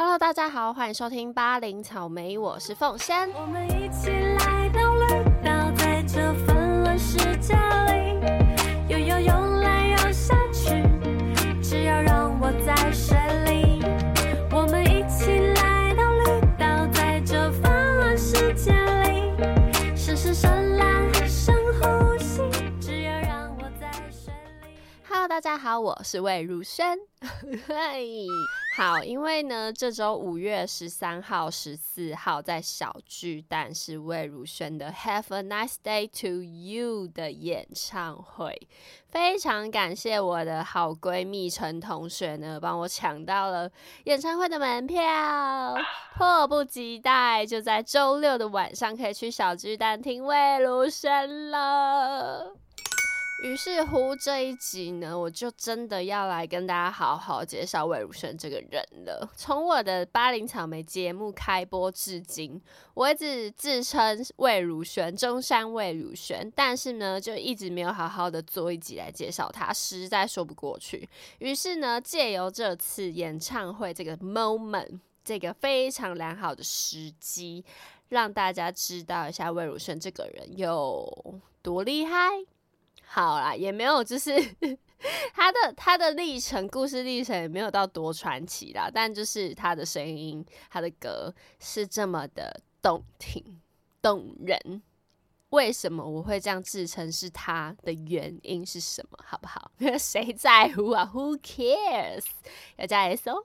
[0.00, 3.28] Hello，大家好，欢迎收听八零草莓，我是凤仙。
[3.32, 8.14] 我们一起来到绿岛，在这纷乱世界里，
[8.88, 10.70] 游游游来游下去，
[11.60, 13.82] 只要让我在水里。
[14.52, 18.70] 我们一起来到绿岛，在这纷乱世界
[19.02, 22.40] 里，深深深蓝，深呼吸，
[22.80, 24.78] 只要让我在水里。
[25.08, 26.96] Hello，大家好，我是魏如萱。
[27.66, 28.06] 嘿，
[28.78, 38.56] 好，因为呢，这周五月十三号、十四号在小巨蛋是魏如萱的《Have a Nice Day to You》的演唱会，
[39.10, 43.68] 非常感谢我的好闺蜜陈同学呢，帮我抢到了
[44.04, 45.02] 演唱会的门票，
[46.16, 52.54] 迫不及待就在周六的晚上可以去小巨蛋听魏如萱了。
[53.40, 59.30] 于是乎，这一集呢，我就真的要来跟大家好好介绍魏如萱这个人了。
[59.36, 62.60] 从我的巴林草莓节目开播至今，
[62.94, 71.08] 我一直自称魏如萱，中山魏如萱，但是呢，就一直没有好好的做一集来介绍她，实在说不过去。
[71.38, 77.64] 于是呢，借由这次演唱会这个 moment，这个非常良好的时机，
[78.08, 82.44] 让大家知道一下魏如萱这个人有多厉害。
[83.10, 84.30] 好啦，也没有，就是
[85.32, 93.60] 他的他的历程，故事历程也没有到多传奇啦，但就是他的声音，他的歌是这么的动听
[94.02, 94.82] 动人。
[95.50, 99.18] 为什么我会这样自称是他的原因是什么？
[99.24, 99.70] 好不好？
[99.78, 102.24] 因 为谁在乎啊？Who cares？
[102.76, 103.36] 要加 S 哦。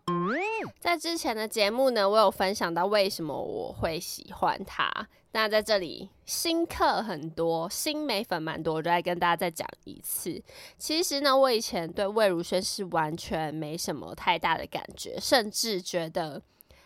[0.80, 4.92] 在之前的节目呢，我有分享到为什么我会喜欢他。
[5.32, 10.44] 那在这里新客很多，新美粉蛮多，我就来跟大家再讲一次。
[10.78, 16.40] 其实呢，我以前对魏如萱是完全没什么太大的感觉，甚至觉得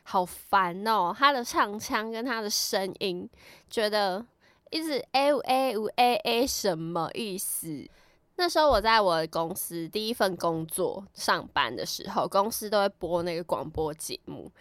[0.03, 3.29] 好烦哦，她的唱腔跟她的声音，
[3.69, 4.25] 觉得
[4.71, 7.87] 一直 a 呜 a 呜 a a 什么意思？
[8.35, 14.51] 那时候我在我的公司第一份工作上班的时候，公司都会播那个广播节目，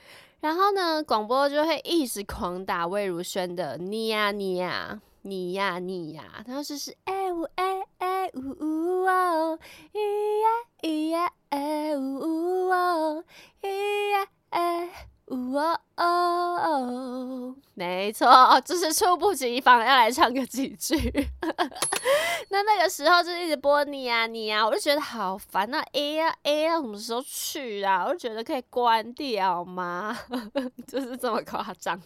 [0.41, 9.59] 然后呢，广播就会一直狂打魏如萱的你呀你呀你呀你呀，然后就是哎呜哎哎呜呜哦，
[9.93, 9.99] 咿
[10.41, 10.49] 呀
[10.81, 13.25] 咿呀哎呜呜哦，
[13.61, 15.09] 咿呀哎。
[15.29, 20.97] 呜哦哦，没错，就是猝不及防要来唱个几句。
[22.51, 25.69] 那那个时候就一直播你呀你呀，我就觉得好烦。
[25.69, 28.05] 那 A 呀 A 呀什么时候去啊？
[28.07, 30.17] 我就觉得可以关掉吗？
[30.87, 32.01] 就是这么夸张。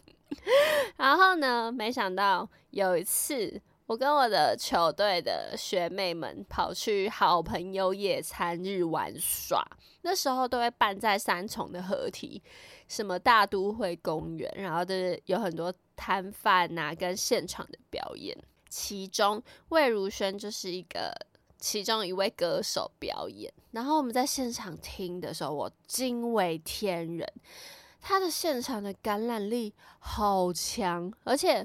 [0.97, 9.62] 然后呢，没想到有一次，我跟我的球队的学妹们跑去好朋友野餐日玩耍，
[10.02, 12.41] 那时候都会办在三重的合体，
[12.90, 18.36] 什么大都会公园，然后就是有很多摊贩呐，跟现场的表演。
[18.68, 21.14] 其中魏如萱就是一个
[21.56, 27.32] 其中一位歌手表演，然后我们在现场听的时候，我惊为天人，
[28.00, 31.64] 他的现场的感染力好强，而且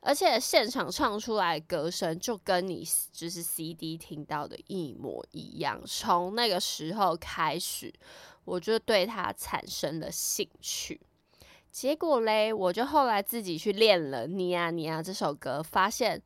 [0.00, 5.80] 而且现场唱出来歌声就跟你就是 CD 听到的一模一样。
[5.86, 7.92] 从那个时候开始，
[8.44, 11.00] 我就对他产生了兴趣。
[11.70, 16.22] 结果嘞，我就后来自己去练了《你呀你呀》这首歌，发现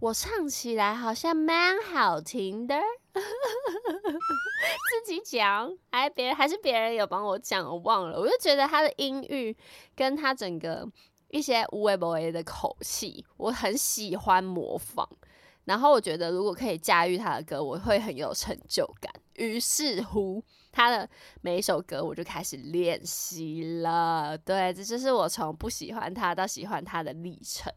[0.00, 2.80] 我唱起来好像蛮好听的。
[4.90, 8.18] 自己讲，哎别人还是别人有帮我讲，我忘了。
[8.18, 9.56] 我就觉得他的音域
[9.94, 10.88] 跟他整个
[11.28, 15.08] 一些无为不为的口气，我很喜欢模仿。
[15.66, 19.12] 然后我觉得如果可以驾驭他的歌，我会很有成就感。
[19.34, 21.06] 于是乎，他的
[21.42, 24.38] 每一首歌我就开始练习了。
[24.38, 27.70] 对，这就是我从不喜欢他到喜欢他的历程。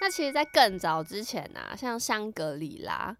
[0.00, 3.16] 那其实，在更早之前啊，像香格里拉。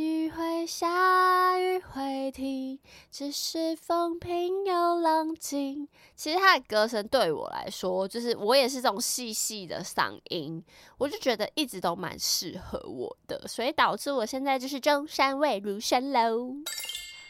[0.00, 2.78] 雨会下，雨会停，
[3.10, 5.88] 只是风平又浪静。
[6.14, 10.62] 其实他的歌声对我来说，就是我也是这种细细的嗓音，
[10.98, 16.54] 我就觉得一直都蛮适合我的，所以导致我现在就是中山魏如萱喽。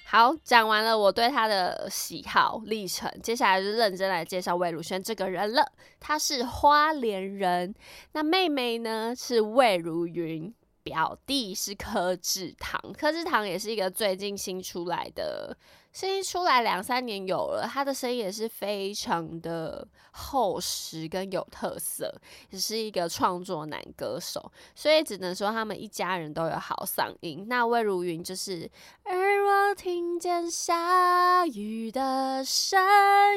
[0.05, 5.73] 好，讲完了我对他的喜好历程，接下来就认真来介绍魏如萱这个人了。
[6.01, 7.75] 她是花莲人，
[8.13, 10.55] 那妹妹呢是魏如云。
[10.89, 15.55] 表弟是柯志堂，柯志堂也是一个最近新出来的，
[15.93, 22.11] 声音出来两三年有了，他的声音也是非常的厚实跟有特色，
[22.49, 27.45] 也是一个创作男歌手，所以只能说他们一家人都有好嗓音。
[27.49, 28.71] 那魏如云就是，
[29.05, 32.81] 而我听见下雨的声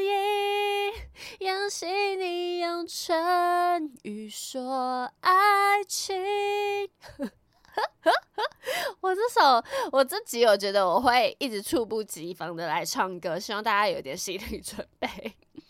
[0.01, 0.93] 音。
[1.41, 6.15] 相信你用唇语说爱情。
[9.01, 15.07] 我这首，我这集，我觉得我会一直猝不及防的来唱歌，希望大家有点心理准备。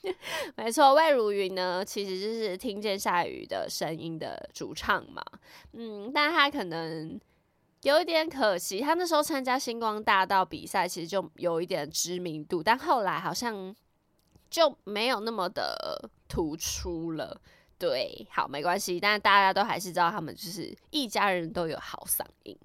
[0.58, 5.24] 没错，魏如云呢，其实就是听见下雨的声音的主唱嘛。
[5.74, 7.20] 嗯，但他可能
[7.84, 13.76] 有一点可惜，他那时候参加星光大道比赛，其实就有一点知名度，但后来好像
[14.50, 17.40] 就没有那么的突出了。
[17.82, 22.56] 对，好，没关系，但大家都还是知道他们就是一家人都有好嗓音。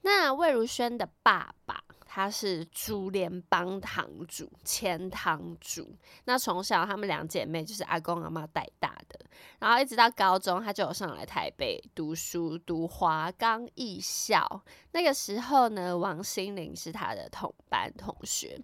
[0.00, 5.96] 那魏如萱的爸爸，他是珠联帮堂主、前堂主。
[6.24, 9.20] 那从小他们两姐妹就是阿公阿妈带大的，
[9.60, 14.64] 然后一直到高中，他就有上来台北读书，读华冈艺校。
[14.90, 18.60] 那个时候呢，王心凌是他的同班同学，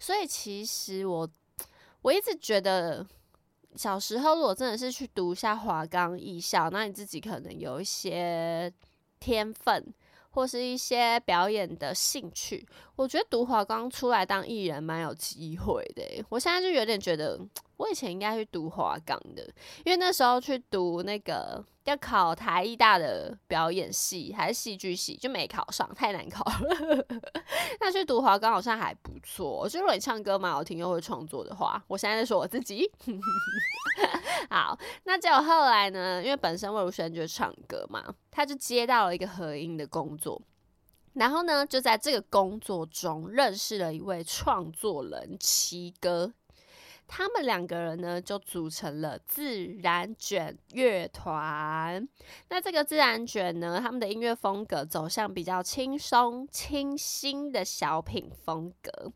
[0.00, 1.30] 所以其实我
[2.02, 3.06] 我一直觉得。
[3.76, 8.72] 小时候，如果真的是去读一下华冈艺校，那你自己可能有一些
[9.18, 9.94] 天分，
[10.30, 12.66] 或是一些表演的兴趣。
[12.96, 16.24] 我觉得读华冈出来当艺人蛮有机会的。
[16.28, 17.40] 我现在就有点觉得。
[17.80, 19.42] 我以前应该去读华冈的，
[19.86, 27.06] 因为那时候去读那个要考台艺大的表演系还是戏剧系，就没考上，太难考了。
[27.80, 32.84] 那去读华冈好像还不错，就如果你唱歌蛮好听又会创作的话，我现在在说我自己。
[34.50, 36.22] 好，那结果后来呢？
[36.22, 40.38] 因为本身魏如萱就是唱歌嘛，他就接到了一个合音的工作，
[41.14, 46.30] 然后呢，就在这个工作中认识了一位创作人七哥。
[47.12, 52.08] 他们两个人呢，就组成了自然卷乐团。
[52.48, 59.12] 那这个自然卷呢，他们的音乐风格走向比较轻松、清新的小品风格。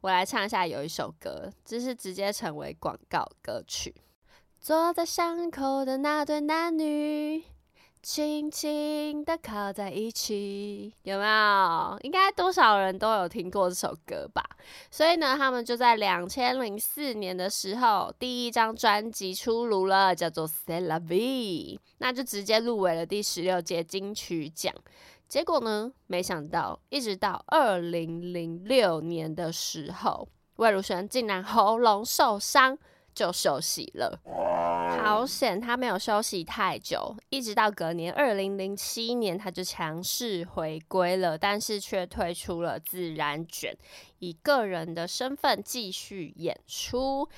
[0.00, 3.94] 我来唱一下，有一首歌，这是直接成为广告歌曲。
[4.58, 7.44] 坐在巷口的那对男女。
[8.04, 11.98] 轻轻的靠在一起，有没有？
[12.02, 14.44] 应该多少人都有听过这首歌吧？
[14.90, 24.70] 所以呢，他们就在两千零四年的时候，第一张专辑出炉了，叫做《c e l a v i 那就直接入围了第十六届金曲奖。
[25.26, 32.76] 结果呢，没想到，一直到二零零六年的时候，魏如萱竟然喉咙受伤。
[33.14, 34.20] 就休息了，
[35.02, 43.76] 好险他没有休息太久，一直到隔年二零零七年，他就强势回归了，但是却退出了自然卷，
[44.18, 47.28] 以个人的身份继续演出。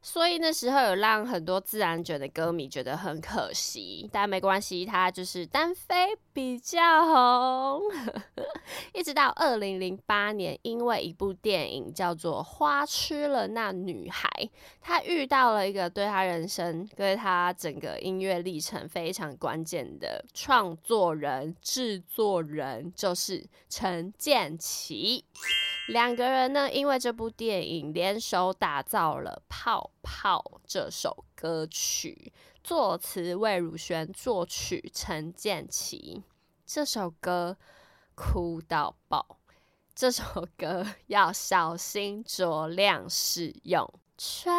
[0.00, 7.82] 所以那时候有让很多自然卷的歌迷觉得很可惜，但没关系，他就是单飞比较红。
[8.94, 14.28] 一直到二零零八年，因为一部电影叫做《花痴了那女孩》，
[14.80, 25.24] 他遇到了一个对他人生、对他整个音乐历程非常关键的创作人、制作人，就是陈建奇。
[25.88, 32.30] 两个人呢，因为这部电影联手打造了《泡泡》这首歌曲，
[32.62, 36.22] 作词魏如萱，作曲陈建奇。
[36.66, 37.56] 这首歌
[38.14, 39.38] 哭到爆，
[39.94, 43.90] 这首歌 要小心酌量使用。
[44.18, 44.52] 吹，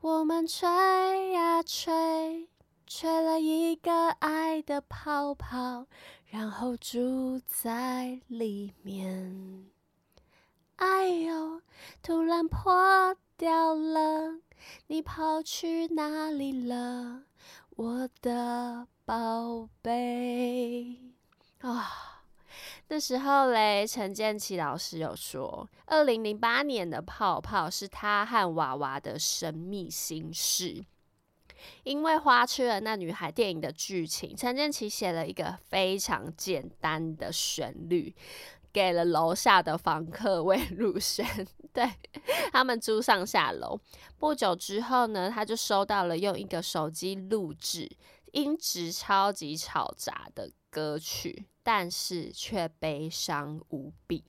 [0.00, 2.48] 我们吹呀吹，
[2.86, 5.86] 吹了一个爱的泡泡，
[6.24, 9.73] 然后住在里面。
[10.84, 11.62] 哎呦，
[12.02, 14.40] 突然破掉了，
[14.88, 17.22] 你跑去哪里了，
[17.70, 21.00] 我的宝贝？
[21.60, 22.22] 啊，
[22.88, 30.84] 那时候嘞，陈建奇老师有说，二零零八年的泡泡是他和娃娃的神秘心事。
[31.84, 38.14] 因为花痴了那女孩电影的剧情，陈建奇写了一个非常简单的旋律。
[38.74, 41.24] 给了楼下的房客魏如萱，
[41.72, 41.88] 对
[42.52, 43.78] 他们租上下楼。
[44.18, 47.88] 不久之后呢，他就收到了用一个手机录制、
[48.32, 54.24] 音质超级吵杂的歌曲，但是却悲伤无比。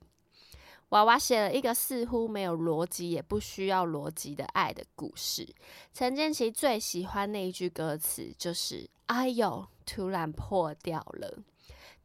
[0.90, 5.52] 娃娃写了一个似乎没有逻辑，也不需要逻辑的爱的故事。
[5.92, 11.42] 陈建奇最喜欢那一句歌词，就是“哎呦，突然破掉了”。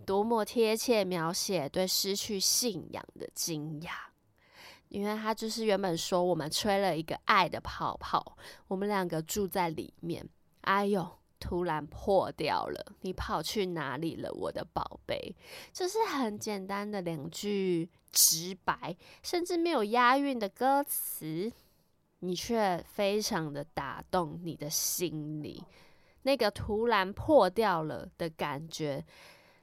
[0.06, 3.92] 多么贴切描写对失去信仰的惊讶，
[4.90, 10.28] 因为他就是原本说我们吹了一个爱的泡泡，我们两个住在里面，
[10.62, 15.36] 哎呦，突然破掉了，你跑去哪里了，我的宝贝？
[15.72, 21.52] 就是很简单的两句直白，甚至没有押韵的歌词，
[22.20, 25.64] 你却非常的打动你的心里，
[26.24, 29.04] 那个突然破掉了的感觉，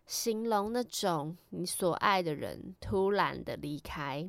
[0.09, 4.27] 形容那种你所爱的人突然的离开，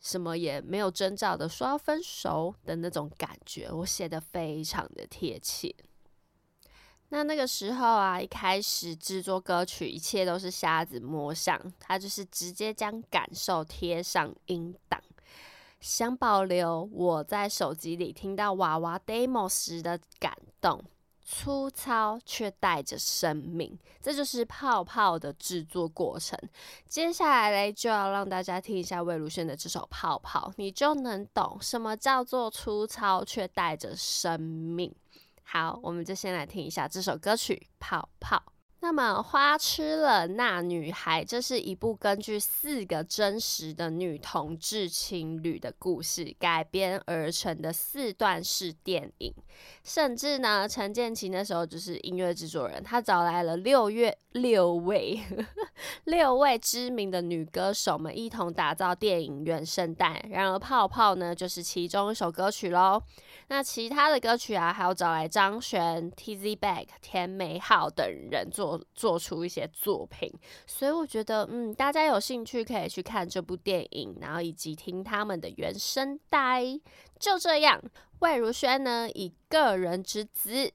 [0.00, 5.72] 什么也没有征兆的说要分手的那种感觉，我写的非常的贴切。
[7.10, 15.00] 那那个时候啊，一开始制作歌曲，一切都是瞎子摸象，他就是直接将感受贴上音档，
[15.80, 20.84] 想保留我在手机里听到娃娃 demo 时的感动，
[21.32, 26.36] 粗糙却带着生命，这就是泡泡的制作过程。
[26.88, 34.92] 接下来嘞，就要让大家听一下魏如萱的这首《泡泡》，你就能懂什么叫做粗糙却带着生命。
[35.44, 38.36] 好，我们就先来听一下这首歌曲《泡泡》。
[38.82, 49.34] 那么，《花痴了那女孩》这是一部根据四个真实的女同志情侣的故事改编而成的四段式电影。
[49.84, 55.20] 甚至呢，陈建奇那时候就是音乐制作人，他找来了六月六位
[56.04, 60.24] 六位知名的女歌手们一同打造电影原声带。
[60.30, 63.02] 然而，《泡泡》呢，就是其中一首歌曲喽。
[63.52, 66.54] 那其他的歌曲啊，还有找来张悬、T.Z.
[66.54, 70.32] Back、田美好等人做做出一些作品，
[70.68, 76.62] 所以我觉得，嗯，大家有兴趣可以去看这部电影，然后以及听他们的原声带。
[77.18, 77.82] 就这样，
[78.20, 80.70] 魏如萱呢，以个人之资，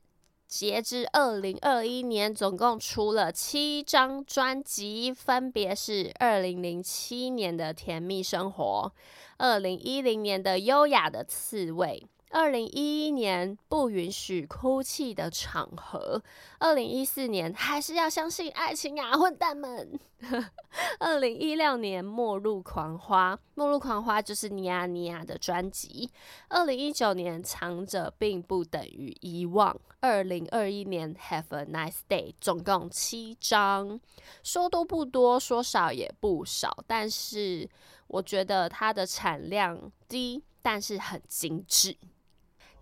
[0.46, 8.92] 截至二零二一年，总共出了七张专辑，分别是二零零七年的《甜蜜生活》，
[9.38, 12.06] 二零一零年的《优雅的刺猬》。
[12.38, 16.22] 二零一一年不允许哭泣的场合，
[16.60, 19.98] 二零一四年还是要相信爱情啊，混蛋们！
[21.00, 26.10] 二零一六年末路狂花，末路狂花就是尼亚尼亚的专辑。
[26.50, 29.74] 二零一九年藏着并不等于遗忘。
[30.02, 33.98] 二零二一年 Have a nice day，总共七张，
[34.44, 37.70] 说多不多，说少也不少，但是
[38.08, 41.96] 我觉得它的产量低，但是很精致。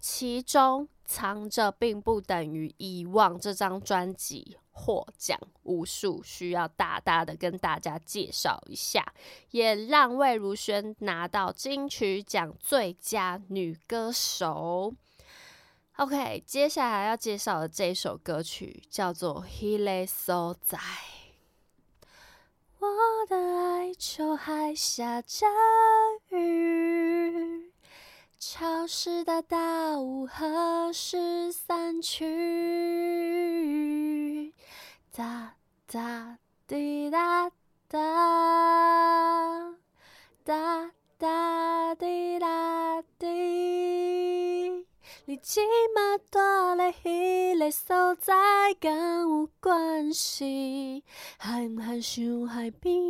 [0.05, 3.39] 其中藏着并不等于遗忘。
[3.39, 9.13] 这张专辑获奖无数，需要大大的跟大家介绍一下，
[9.51, 14.93] 也让魏如萱拿到金曲奖最佳女歌手。
[15.95, 20.77] OK，接下来要介绍的这首歌曲叫做《Hele So 在》，
[22.79, 22.89] 我
[23.29, 25.45] 的爱就还下着
[26.27, 27.62] 雨。
[28.45, 32.25] 潮湿的大雾何时散去？
[35.15, 35.55] 哒
[35.87, 37.49] 哒滴答
[37.87, 37.97] 答，
[40.43, 43.27] 哒哒滴答滴。
[45.25, 45.61] 你即
[45.95, 46.37] 马住
[46.75, 48.33] 咧迄个所在，
[48.77, 51.05] 敢有关系？
[51.37, 53.01] 害唔害想海边？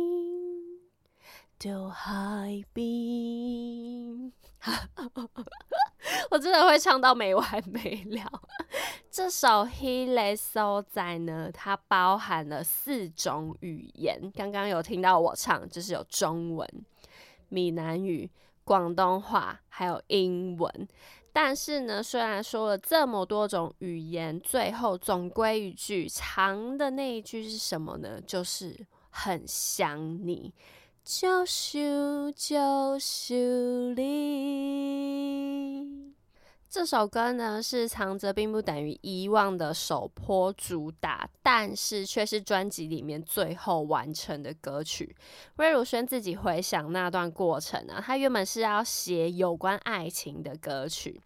[1.58, 4.32] 就海边。
[6.30, 8.42] 我真的会唱到没完没了。
[9.10, 14.32] 这首《Hele So 在》呢，它包含了四种语言。
[14.34, 16.68] 刚刚有听到我唱，就是有中文、
[17.48, 18.30] 闽南语、
[18.64, 20.88] 广东话，还有英文。
[21.32, 28.20] 但是呢，虽然说了这么多种语言，最后总归一句长的那一句是什么呢？
[28.26, 30.52] 就是很想你。
[31.04, 33.36] 就想就想
[33.94, 34.14] 你。
[36.70, 45.14] 这首歌呢是藏着并不等于遗忘的首播主打，但是却是专辑里面最后完成的歌曲。
[45.56, 51.20] 魏如萱自己回想那段过程呢，她原本是要写有关爱情的歌曲，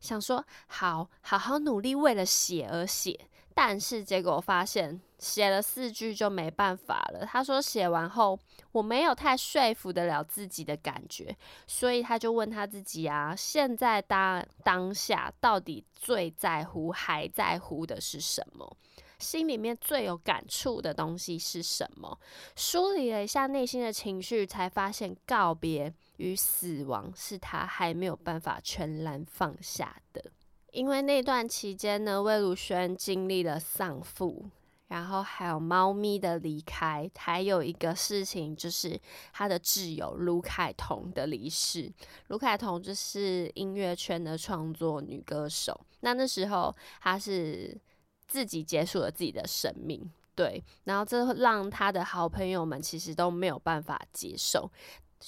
[0.00, 5.00] 想说好好好努力为了写而写，但是结果发现。
[5.18, 7.26] 写了四句就没办法了。
[7.26, 8.38] 他说写完后
[8.70, 11.36] 我没有太说服得了自己的感觉，
[11.66, 18.76] 所以他就问他自己啊，现在当当下到底最在乎还在乎的是什么？
[19.18, 22.16] 心里面最有感触的东西是什么？
[22.54, 30.30] 梳理了一下内心的情绪，才发现告别与死亡是他还没有办法全然放下的。
[30.72, 34.46] 因为那段期间呢，魏如萱经历了丧父。
[34.88, 38.98] 然后还有猫咪的离开，还有一个事情就是
[39.34, 41.92] 她的挚友卢凯彤的离世。
[42.28, 47.78] 卢凯彤就是音乐圈的创作女歌手，那那时候她是
[48.26, 50.64] 自己结束了自己的生命，对。
[50.84, 54.70] 然后这让他的好朋友们其实都没有办法接受。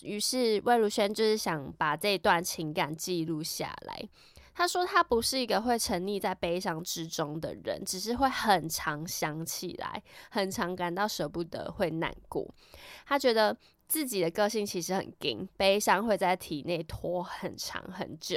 [0.02, 4.08] 于是魏如萱就是想把这段情感记录下来。
[4.60, 12.46] 他说他不是一个会沉溺在悲伤之中的人，只是会很常想起来，很常感到舍不得，会难过。
[13.06, 13.56] 他觉得
[13.88, 18.36] 自己的个性其实很硬，悲伤会在体内拖很长很久。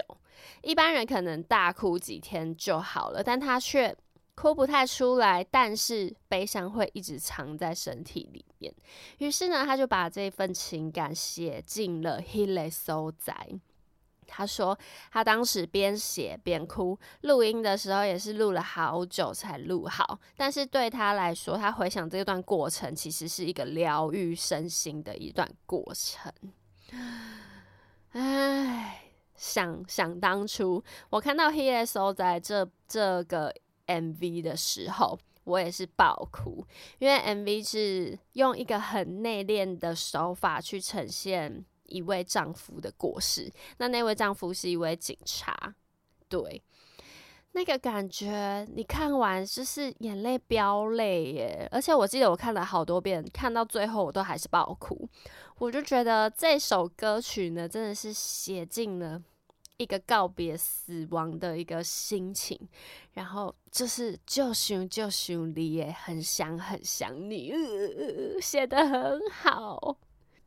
[0.62, 3.94] 一般人可能大哭几天就好了，但他却
[4.34, 8.74] 哭不太出来，但是悲伤会一直藏在身体里面。
[9.18, 13.34] 于是呢，他就把这份情感写进了《He l e So 在》。
[14.36, 14.76] 他说，
[15.12, 20.20] 他当时边写边哭，录音的时候也是录了好久才录好。
[20.36, 26.34] 但是对他来说，他回想这段过程，其实是一个疗愈身心的一段过程。
[28.14, 29.04] 唉，
[29.36, 33.54] 想想当初我看到 He S O 在这这个
[33.86, 36.66] M V 的时候，我也是爆哭，
[36.98, 41.64] 因为 M V 是用一个很内敛的手法去呈现。
[41.86, 45.76] 一位丈夫的过世，那那位丈夫是一位警察，
[46.28, 46.62] 对，
[47.52, 55.08] 那个感觉你看完就是眼泪飙泪耶，而且我记得我看了好多遍，看到最后我都还是爆哭，
[55.58, 59.22] 我就觉得这首歌曲呢，真的是写尽了
[59.78, 62.58] 一个告别死亡的一个心情，
[63.14, 67.54] 然后就是就想就想你耶，很想很想你，
[68.42, 69.98] 写的很好。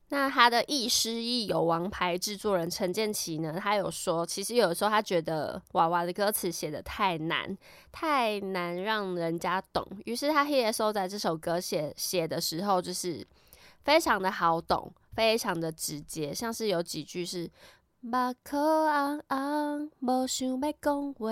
[0.09, 3.59] 那他的亦师亦友王牌制作人陈建奇呢？
[3.61, 7.59] 他有说，其实有的时候他觉得娃娃的歌词写的太难，
[7.91, 9.85] 太难让人家懂。
[10.05, 13.27] 于是他 He S O 在这首歌写写的时候，就是
[13.83, 16.33] 非常的好懂，非常的直接。
[16.33, 17.51] 像是有几句是
[17.99, 18.13] “目
[18.49, 21.31] 眶红红，无想要讲话，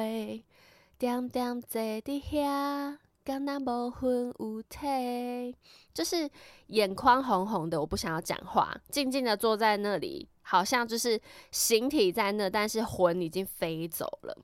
[0.98, 2.98] 点点坐伫遐”。
[3.24, 5.56] 刚那无魂无体，
[5.94, 6.30] 就是
[6.66, 14.36] 眼眶红红的，我不想要讲话，静静的坐在那里，好像就是形体在那，但是魂已经飞走了。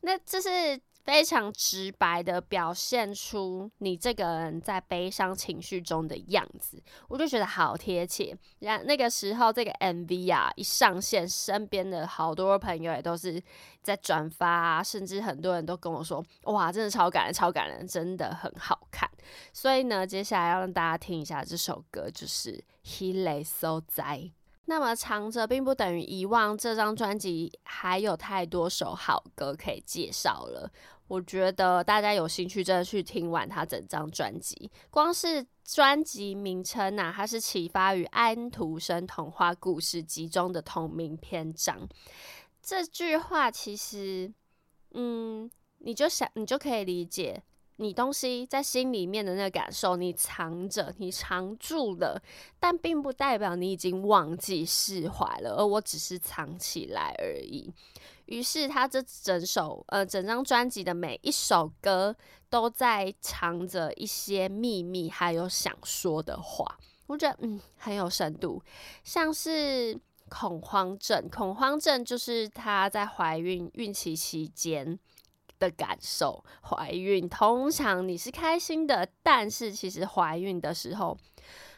[0.00, 0.80] 那这是。
[1.06, 8.36] 非常直白的表现出你这个人在悲伤情绪中的样子，我就觉得好贴切。
[8.58, 13.40] 然那个时候，这个 MV 啊一上线，身边的好多朋友也都是
[13.82, 16.20] 在转发，啊，甚至很多人都跟我说
[16.52, 19.08] ：“哇，真的超感人，超感人，真的很好看。”
[19.54, 22.52] 所以呢，接下来要让大家听一下这首歌，就是
[22.84, 24.02] 《He Lay So 在》。
[24.68, 30.68] 那么藏着并不等于遗忘，这张专辑还有太多首好歌可以介绍了。
[31.08, 34.70] 我觉得大家有兴趣，真的去听完他整张专辑。
[34.90, 41.88] 光是专辑名称呐，它是启发于安徒生童话故事集中的同名篇章。
[42.62, 44.32] 这句话其实，
[44.92, 47.42] 嗯，你就想，你就可以理解。
[47.78, 52.20] 你东西在心里面的那个感受，你藏着，你藏住了，
[52.58, 57.70] 但并不代表你已经忘记释怀了，而我只是藏起来而已。
[58.26, 62.14] 于是他这整首呃整张专辑的每一首歌
[62.48, 66.78] 都在藏着一些秘密，还有想说的话。
[67.06, 68.62] 我觉得嗯很有深度，
[69.02, 74.98] 像是恐慌症，恐慌症就是她在怀孕孕期期间。
[75.58, 81.16] 的感受，怀孕通常你是开心的，但是其实怀孕的时候，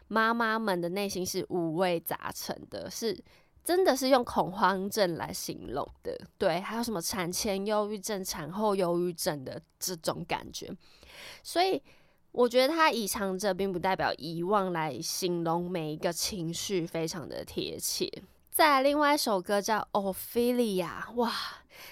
[0.08, 3.16] 妈妈们的内心是五味杂陈的，是
[3.64, 6.18] 真的是用恐慌症来形容的。
[6.38, 10.70] 对，还有什么产前忧郁症、产后忧郁症的这种感觉，
[11.42, 11.82] 所以
[12.32, 18.10] 我觉得他以藏着，并不代表遗忘来形容每一个情绪，非常的贴切。
[18.50, 21.32] 再来，另外一首歌叫《Ophelia》，哇！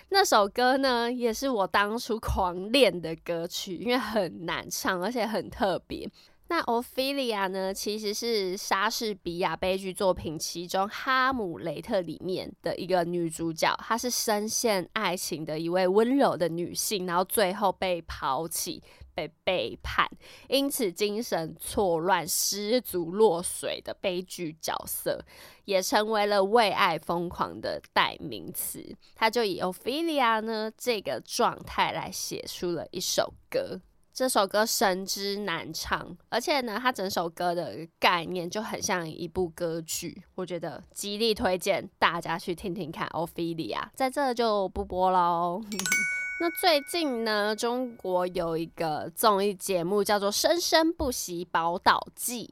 [0.08, 6.10] 那首歌呢，也是我当初狂练的歌曲，因为很难唱，而且很特别。
[6.48, 18.82] 那 Ophelia 呢，其实是莎士比亚悲剧作品其中《哈姆雷特》里面的一个女主角，她是深陷爱情的一位温柔的女性，然后最后被抛弃。
[19.16, 20.06] 被背叛，
[20.46, 25.24] 因此精神错乱、失足落水的悲剧角色，
[25.64, 28.94] 也成为了为爱疯狂的代名词。
[29.14, 33.80] 他就以 Ophelia 呢这个状态来写出了一首歌。
[34.16, 40.22] 这首歌神之难唱，而且呢，它整首歌的概念就很像一部歌剧。
[40.34, 45.60] 我觉得极力推荐大家去听听看 Ophelia，在这就不播喽。
[46.40, 52.46] 那最近呢，中国有一个综艺节目叫做《生生不息宝岛记》，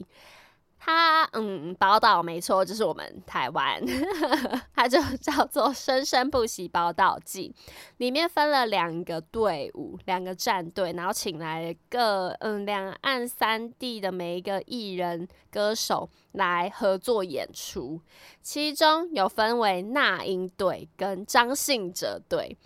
[0.87, 3.83] 它嗯，宝岛没错，就是我们台湾，
[4.77, 7.55] 它就叫做《生生不息宝岛记》，
[7.97, 17.99] 里面分了两个队伍，两个战队，然后请来各嗯两岸三地的每一个艺人歌手来合作演出，
[18.43, 22.59] 其中有分为那英队跟张信哲队，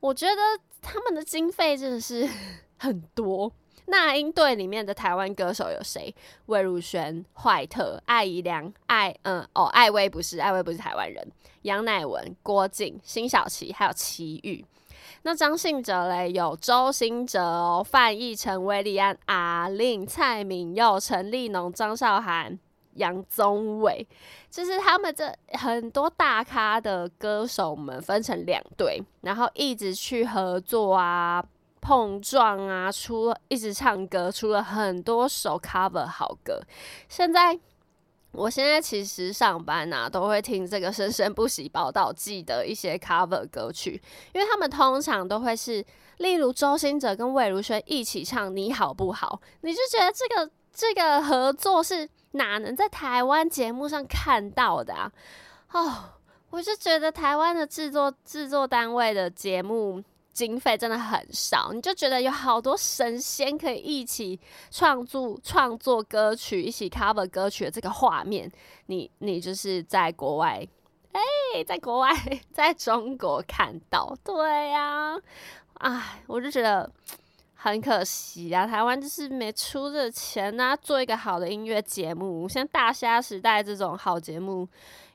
[0.00, 0.42] 我觉得
[0.82, 2.28] 他们的经费真的是
[2.78, 3.52] 很多。
[3.86, 6.14] 那英队里面的台湾歌手有谁？
[6.46, 11.26] 魏如萱、坏特、艾怡良、艾嗯哦，艾薇不是，艾薇不是台湾人。
[11.62, 14.64] 杨乃文、郭靖、辛晓琪，还有齐豫。
[15.22, 22.58] 那张信哲嘞，有周兴哲、范逸臣、威利安、阿令、蔡敏佑、陈立农、张韶涵、
[22.94, 24.06] 杨宗纬，
[24.50, 31.44] 就是他们这很多大咖的歌手们分成两队，然后一直去合作啊。
[31.84, 36.58] 碰撞啊，出一直唱歌，出了很多首 cover 好歌。
[37.10, 37.60] 现在，
[38.32, 44.00] 我现在其实上班啊，都会听这个《生生不息报道记》的一些 cover 歌曲，
[44.32, 45.84] 因为他们通常都会是，
[46.16, 55.12] 例如周兴哲跟魏如萱一起唱《你好不好》，你就觉得这个这个合作是哪能在台湾节目上看到的啊？
[55.72, 55.94] 哦，
[56.48, 60.02] 我就觉得台湾的制作制作单位的节目。
[60.34, 68.50] 经费真的很少，你就觉得有好多神仙可以一起创作创作歌曲，一起 cover 歌曲的这个画面，
[68.86, 70.66] 你你就是在国外，
[71.12, 72.12] 哎，在国外，
[72.52, 75.16] 在中国看到，对呀，
[75.74, 76.90] 哎，我就觉得
[77.54, 84.68] 很可惜啊，台湾就是没出这钱啊，做一个好的音乐节目，像大虾时代这种好节目。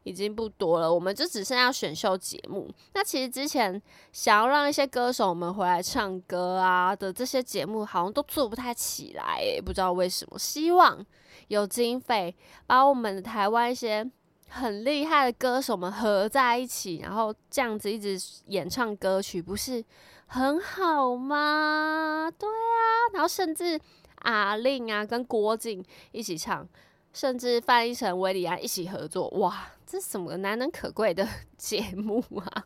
[0.03, 2.69] 已经不多了，我们就只剩下选秀节目。
[2.93, 3.81] 那其实之前
[4.11, 10.39] 想要让一些歌手们回来唱歌啊的这些节目，好像都做不太起来，不知道为什么。
[10.39, 11.05] 希望
[11.49, 12.35] 有经费
[12.65, 14.09] 把我们的台湾一些
[14.47, 19.83] 很厉害的歌手们合在一起，然后这样子一直演唱歌曲，不是
[20.27, 22.31] 很好吗？
[22.39, 23.79] 对啊，然后甚至
[24.19, 26.67] 阿令啊跟郭靖一起唱。
[27.11, 32.63] 甚至翻译成维里安一起合作，哇，这什么难能可贵的 节目啊？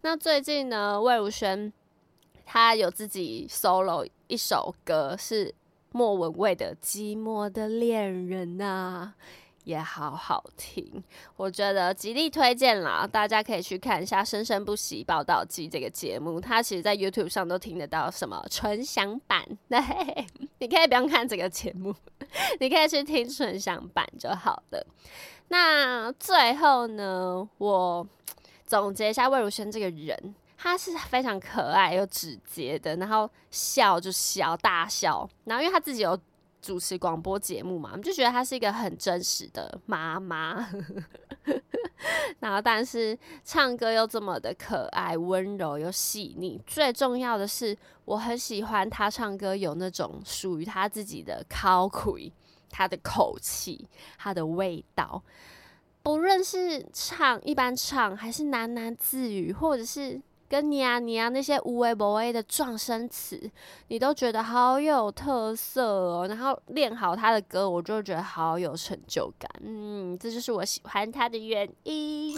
[0.00, 1.70] 那最近呢，魏如萱
[2.46, 5.54] 她有自己 solo 一首歌，是
[5.92, 9.12] 莫文蔚的《寂寞的恋人》呐。
[9.70, 10.84] 也好好听，
[11.36, 19.78] 我觉得极力推荐啦，大家可以去看一下《生生不息报道记》这个节目，它其实在 YouTube 上都听得到什么纯享版，对，
[20.58, 21.94] 你可以不用看这个节目，
[22.58, 24.84] 你可以去听纯享版就好了。
[25.48, 28.04] 那最后呢，我
[28.66, 36.18] 总结一下魏如萱这个人，她是非常可爱又直接的，然后笑就笑大笑，然后因为她自己有。
[36.60, 40.68] 主持广播节目嘛，我们就觉得她是一个很真实的妈妈，
[42.40, 46.60] 然后但是唱歌又这么的可爱、温柔又细腻。
[46.66, 52.32] 最重要的是，我很喜欢她唱歌有那种属于她自己的口气，
[52.68, 55.22] 她的口气，她的味道。
[56.02, 60.20] 不论是唱一般唱，还是喃喃自语，或者是。
[60.50, 63.40] 跟你啊你啊那些无为不为的撞声词，
[63.86, 66.26] 你都觉得好有特色哦。
[66.28, 69.48] 然后练好他的歌，我就觉得好有成就感。
[69.62, 72.34] 嗯，这就是我喜欢他的原因。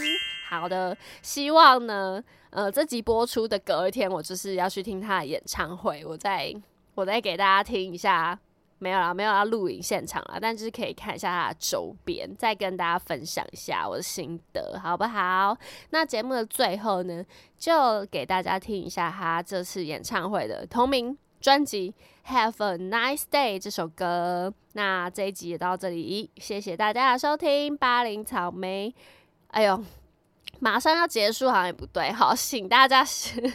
[0.50, 6.54] 好的，希望呢，呃，这集播出的隔一天，我就是要去听他的演唱会，我再
[6.94, 8.38] 我再给大家听一下。
[8.82, 15.56] 没有啦，没有要录影现场啦，但就是可以看一下它的周边，再跟大家分享一下我的心得，好不好？
[15.90, 17.24] 那节目的最后呢，
[17.56, 21.94] 就给大家听一下他这次演唱会的同名专辑
[22.28, 24.52] 《Have a Nice Day》这首歌。
[24.72, 28.92] 那这一集也到这里，谢谢大家的收听，巴林草莓。
[29.48, 30.01] 哎呦。
[30.58, 33.04] 马上要结束好像也不对，好，请大家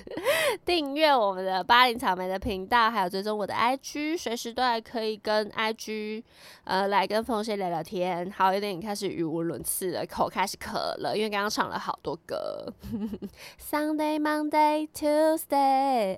[0.65, 6.23] 订阅我们的巴林草莓的频道，还有追踪我的 IG，随时都还可以跟 IG
[6.65, 8.29] 呃来跟凤仙聊聊天。
[8.31, 12.73] 好，有点开始语无伦次了，口开始渴了，因为刚刚唱了好多歌。
[13.57, 16.17] Sunday, Monday, Tuesday,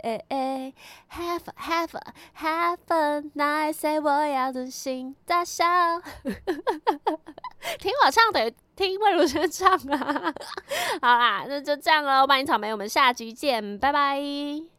[1.12, 1.90] have have
[2.38, 5.66] have a nice day，我要真心大笑。
[7.78, 10.34] 听我唱的听魏如萱唱啊！
[11.04, 14.79] 好啦，那就这样喽，欢迎草莓，我们下集见，拜拜。